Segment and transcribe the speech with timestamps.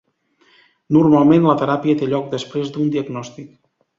[0.97, 3.53] Normalment la teràpia té lloc després d'un diagnòstic.